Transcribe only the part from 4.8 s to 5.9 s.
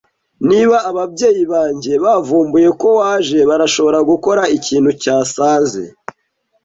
cyasaze.